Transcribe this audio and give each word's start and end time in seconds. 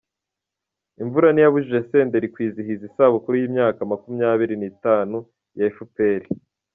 Imvura 1.01 1.27
ntiyabujije 1.31 1.79
Senderi 1.89 2.27
kwizihiza 2.33 2.83
isabukuru 2.91 3.35
y’imyaka 3.37 3.79
makumyabiri 3.91 4.55
nitanu 4.57 5.17
ya 5.57 5.63
efuperi 5.71 6.27